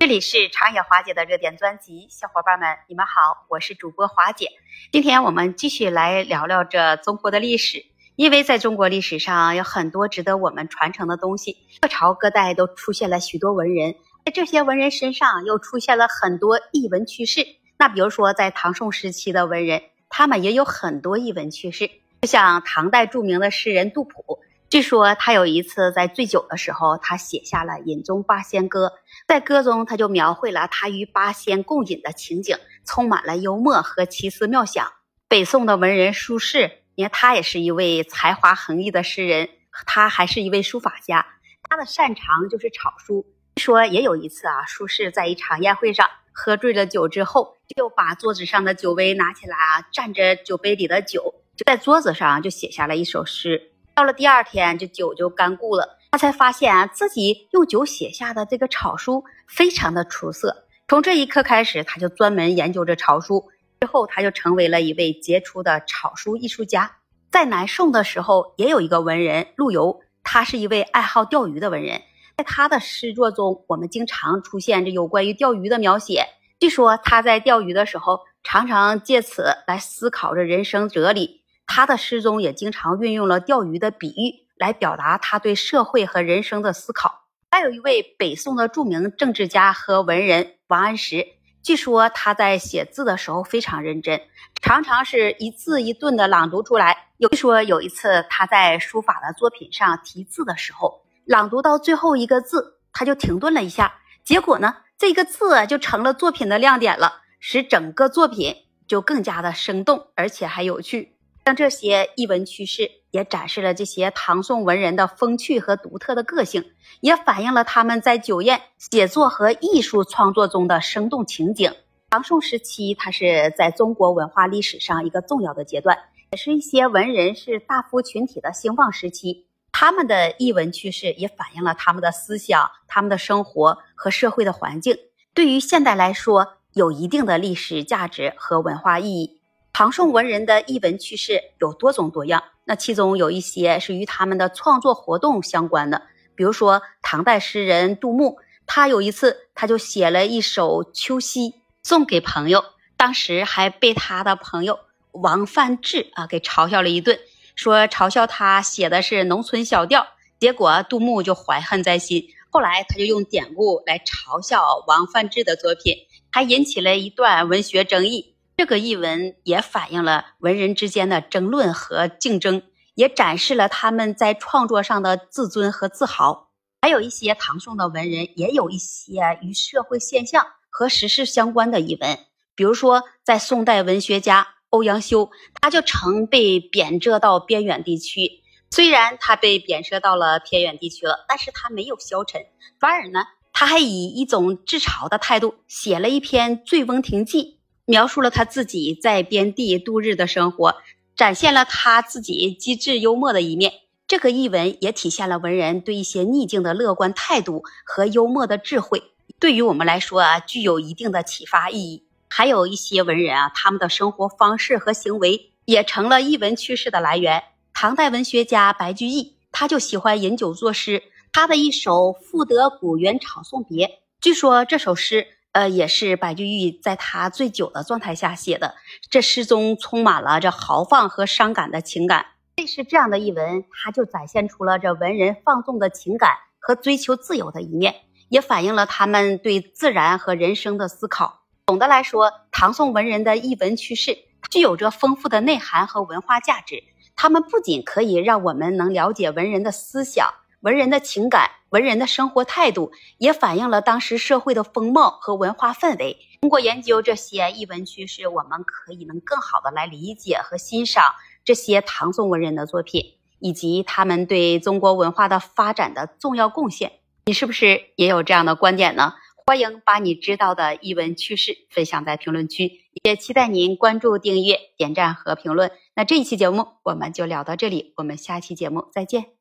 [0.00, 4.46] 这里是长野华姐的热点专辑，小伙伴们，你们好，我是主播华姐。
[4.92, 17.44] 今天我们继续来聊聊这中国的历史，因为在中国历史上有很多值得我们传承的东西，各朝各代都出现了许多文人，在这些文人身上又出现了很多逸闻趣事。
[17.76, 21.90] 那比如说在唐宋时期的文人，他们也有很多逸闻趣事，
[22.22, 24.38] 就像唐代著名的诗人杜甫。
[24.70, 28.88] 据说他有一次在醉酒的时候，他写下了《饮中八仙歌》。
[29.26, 34.92] 在歌中，他就描绘了他与八仙共饮的情景，充满了幽默和奇思妙想。
[35.26, 39.48] 北宋的文人苏轼，你看他也是一位才华横溢的诗人，
[39.86, 41.26] 他还是一位书法家。
[41.62, 43.24] 他的擅长就是草书。
[43.56, 53.72] 说也有一次啊，苏轼在一场宴会上喝醉了酒之后，就把桌子上的酒杯拿起来啊，蘸着酒杯里的酒，就在桌子上就写下了一首诗。
[53.98, 55.98] 到了第二天，这酒就干固了。
[56.12, 60.68] 他才发现啊，自己用酒写下的这个草书非常的出色。
[60.86, 63.48] 从这一刻开始，他就专门研究着草书。
[63.80, 66.98] 之后，他就成为了一位杰出的草书艺术家。
[67.32, 72.00] 在南宋的时候，也有一个文人陆游，他是一位爱好钓鱼的文人。
[72.36, 76.24] 在他的诗作中，我们经常出现这有关于钓鱼的描写。
[76.60, 81.40] 据说他在钓鱼的时候，常常借此来思考着人生哲理。
[81.68, 87.26] 他的诗中也经常运用了钓鱼的比喻来表达他对社会和人生的思考。
[87.52, 91.26] 还有一位北宋的著名政治家和文人王安石，
[91.62, 94.20] 据说他在写字的时候非常认真，
[94.60, 97.08] 常常是一字一顿的朗读出来。
[97.18, 103.92] 有说有一次他在书法的作品上题字的时候，朗读到最后一个字，他就停顿了一下，
[104.24, 108.54] 结果呢，这个字就成了作品的亮点了，使整个作品
[108.86, 111.17] 就更加的生动，而且还有趣。
[111.48, 121.72] 像这些译文趣事，也展示了这些唐宋文人的风趣和独特的个性，也反映了他们在酒宴、写作和艺术创作中的生动情景。
[122.10, 125.96] 唐宋时期，它是在中国文化历史上一个重要的阶段，
[126.32, 129.46] 也是一些文人是大夫群体的兴旺时期。
[129.72, 134.98] 他们的译文趣事也反映了他们的思想、他们的生活和社会的环境，
[135.32, 139.37] 对于现代来说有一定的历史价值和文化意义。
[139.78, 146.02] 唐宋文人的译文趣事有多种多样，那其中有一些是与他们的创作活动相关的。
[146.34, 151.50] 比如说，唐代诗人杜牧，他有一次他就写了一首《秋夕》
[151.84, 152.64] 送给朋友，
[152.96, 154.80] 当时还被他的朋友
[155.12, 157.16] 王范志啊给嘲笑了一顿，
[157.54, 160.08] 说嘲笑他写的是农村小调。
[160.40, 165.94] 结果杜牧就怀恨在心，后来他就用典故来嘲笑王范志的作品，
[166.32, 168.34] 还引起了一段文学争议。
[168.58, 172.64] 这个译文也反映了文人之间的争论和竞争，
[172.96, 176.50] 也展示了他们在创作上的自尊和自豪。
[176.82, 182.18] 还有一些唐宋的文人，也有一些与社会现象和时事相关的译文。
[182.56, 185.30] 比如说，在宋代文学家欧阳修，
[185.60, 188.42] 他就曾被贬谪到边远地区。
[188.72, 192.44] 虽然他被贬谪到了偏远地区了，但是他没有消沉，
[192.80, 193.20] 反而呢，
[193.52, 197.54] 他还以一种自嘲的态度写了一篇《醉翁亭记》。
[197.88, 200.76] 描述了他自己在边地度日的生活，
[201.16, 203.72] 展现了他自己机智幽默的一面。
[204.06, 209.02] 这个译文也体现了文人对一些逆境的乐观态度和幽默的智慧，
[209.40, 212.04] 对于我们来说啊，具有一定的启发意义。
[212.28, 217.42] 还有一些文人啊，他们的生活方式和行为也成了译文趣事的来源。
[217.72, 223.86] 唐代文学家白居易，他就喜欢饮酒作诗，他的一首《赋得古原草送别》，
[224.20, 225.26] 据说这首诗。
[225.58, 228.76] 呃，也是白居易在他醉酒的状态下写的。
[229.10, 232.26] 这诗中充满了这豪放和伤感的情感。
[232.54, 237.96] 类似这样的一文，它就展现出了这文人放纵的情感和追求自由的一面，
[238.28, 241.40] 也反映了他们对自然和人生的思考。
[241.66, 244.16] 总的来说，唐宋文人的译文趣事
[244.48, 246.84] 具有着丰富的内涵和文化价值。
[247.16, 250.32] 他们不仅可以让我们能了解文人的思想。
[250.60, 256.18] 文人的情感，文人的生活态度，也反映了当时社会的风貌和文化氛围。
[256.40, 261.04] 通过研究这些译文趋势，我们可以能更好的来理解和欣赏
[261.44, 266.92] 这些唐宋文人的作品，以及他们对中国文化的发展的重要贡献。
[267.26, 269.14] 你是不是也有这样的观点呢？
[269.46, 275.70] 欢迎把你知道的译文趣事分享在评论区，也期待您关注、订阅、点赞和评论。
[275.94, 279.37] 那这一期节目我们就聊到这里，我们下期节目再见。